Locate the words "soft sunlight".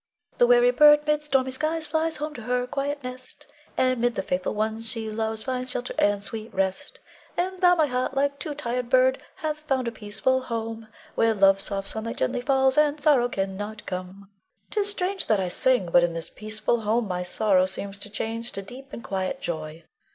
11.65-12.17